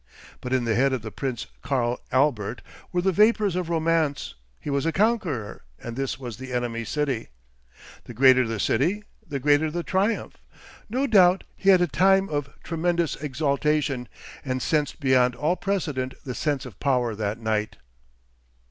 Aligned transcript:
But 0.41 0.51
in 0.51 0.65
the 0.65 0.73
head 0.73 0.93
of 0.93 1.03
the 1.03 1.11
Prince 1.11 1.45
Karl 1.61 1.99
Albert 2.11 2.63
were 2.91 3.03
the 3.03 3.11
vapours 3.11 3.55
of 3.55 3.69
romance: 3.69 4.33
he 4.59 4.71
was 4.71 4.83
a 4.87 4.91
conqueror, 4.91 5.61
and 5.77 5.95
this 5.95 6.17
was 6.17 6.37
the 6.37 6.53
enemy's 6.53 6.89
city. 6.89 7.27
The 8.05 8.15
greater 8.15 8.47
the 8.47 8.59
city, 8.59 9.03
the 9.23 9.37
greater 9.39 9.69
the 9.69 9.83
triumph. 9.83 10.37
No 10.89 11.05
doubt 11.05 11.43
he 11.55 11.69
had 11.69 11.81
a 11.81 11.87
time 11.87 12.29
of 12.29 12.49
tremendous 12.63 13.15
exultation 13.17 14.07
and 14.43 14.59
sensed 14.59 14.99
beyond 14.99 15.35
all 15.35 15.55
precedent 15.55 16.15
the 16.25 16.33
sense 16.33 16.65
of 16.65 16.79
power 16.79 17.13
that 17.13 17.37
night. 17.39 17.77